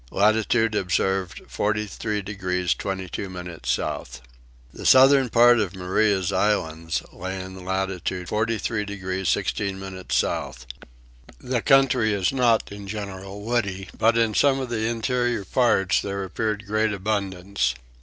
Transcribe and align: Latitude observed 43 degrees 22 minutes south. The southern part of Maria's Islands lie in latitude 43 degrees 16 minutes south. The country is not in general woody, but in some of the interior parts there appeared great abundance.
Latitude 0.09 0.73
observed 0.73 1.43
43 1.47 2.23
degrees 2.23 2.73
22 2.73 3.29
minutes 3.29 3.69
south. 3.69 4.21
The 4.73 4.83
southern 4.87 5.29
part 5.29 5.59
of 5.59 5.75
Maria's 5.75 6.31
Islands 6.31 7.03
lie 7.13 7.33
in 7.33 7.63
latitude 7.63 8.27
43 8.27 8.83
degrees 8.83 9.29
16 9.29 9.79
minutes 9.79 10.15
south. 10.15 10.65
The 11.39 11.61
country 11.61 12.13
is 12.15 12.33
not 12.33 12.71
in 12.71 12.87
general 12.87 13.41
woody, 13.43 13.89
but 13.95 14.17
in 14.17 14.33
some 14.33 14.59
of 14.59 14.69
the 14.69 14.87
interior 14.87 15.45
parts 15.45 16.01
there 16.01 16.23
appeared 16.23 16.65
great 16.65 16.91
abundance. 16.93 17.75